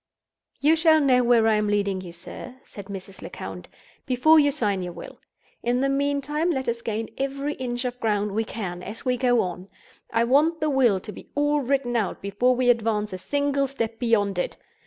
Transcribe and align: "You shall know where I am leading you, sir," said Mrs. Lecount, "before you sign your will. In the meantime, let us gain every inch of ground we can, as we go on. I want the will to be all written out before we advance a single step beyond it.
"You 0.61 0.75
shall 0.75 0.99
know 0.99 1.21
where 1.23 1.45
I 1.47 1.53
am 1.57 1.67
leading 1.67 2.01
you, 2.01 2.11
sir," 2.11 2.55
said 2.63 2.85
Mrs. 2.87 3.21
Lecount, 3.21 3.67
"before 4.07 4.39
you 4.39 4.49
sign 4.49 4.81
your 4.81 4.93
will. 4.93 5.19
In 5.61 5.79
the 5.81 5.89
meantime, 5.89 6.49
let 6.49 6.67
us 6.67 6.81
gain 6.81 7.13
every 7.19 7.53
inch 7.53 7.85
of 7.85 7.99
ground 7.99 8.31
we 8.31 8.43
can, 8.43 8.81
as 8.81 9.05
we 9.05 9.15
go 9.15 9.41
on. 9.41 9.69
I 10.11 10.23
want 10.23 10.59
the 10.59 10.71
will 10.71 10.99
to 10.99 11.11
be 11.11 11.29
all 11.35 11.59
written 11.61 11.95
out 11.95 12.19
before 12.19 12.55
we 12.55 12.71
advance 12.71 13.13
a 13.13 13.19
single 13.19 13.67
step 13.67 13.99
beyond 13.99 14.39
it. 14.39 14.57